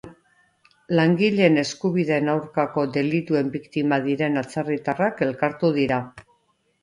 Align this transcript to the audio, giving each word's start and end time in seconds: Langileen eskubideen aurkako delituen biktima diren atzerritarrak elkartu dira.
Langileen 0.99 1.59
eskubideen 1.63 2.31
aurkako 2.33 2.85
delituen 2.95 3.53
biktima 3.57 3.99
diren 4.07 4.41
atzerritarrak 4.43 5.21
elkartu 5.27 5.71
dira. 5.77 6.01